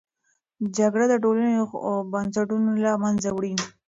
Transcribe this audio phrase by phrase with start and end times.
[0.77, 1.55] جګړه د ټولنې
[2.11, 3.53] بنسټونه له منځه وړي.